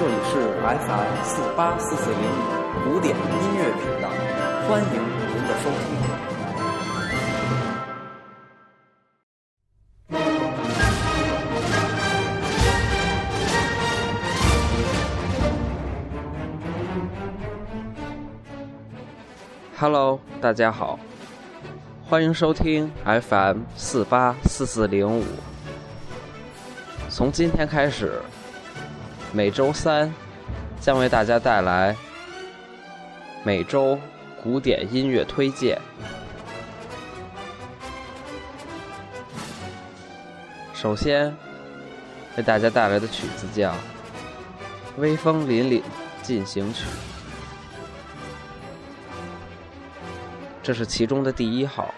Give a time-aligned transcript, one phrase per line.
[0.00, 3.22] 这里是 FM 四八四四零五古典音
[3.54, 4.08] 乐频道，
[4.66, 5.78] 欢迎您的收听。
[19.76, 20.98] Hello，大家好，
[22.08, 25.22] 欢迎收听 FM 四八四四零五。
[27.10, 28.18] 从今天开始，
[29.32, 30.12] 每周三
[30.80, 31.96] 将为大家带来
[33.44, 33.96] 每周
[34.42, 35.80] 古典音乐推荐。
[40.74, 41.32] 首先
[42.36, 43.70] 为大家带来的曲子叫
[44.96, 45.82] 《威风凛凛
[46.22, 46.84] 进行曲》，
[50.60, 51.94] 这是其中的第一号。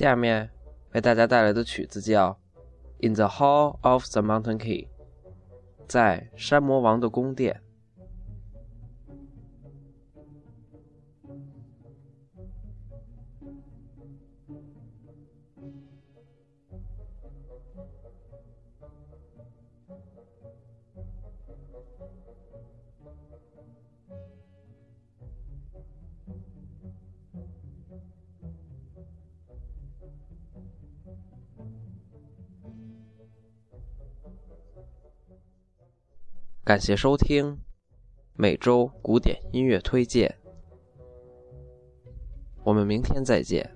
[0.00, 0.48] 下面
[0.94, 2.38] 为大家带来的曲子叫
[3.06, 4.86] 《In the Hall of the Mountain King》，
[5.86, 7.60] 在山魔王的宫殿。
[36.70, 37.58] 感谢收听
[38.34, 40.32] 每周古典音乐推荐，
[42.62, 43.68] 我们明天再见。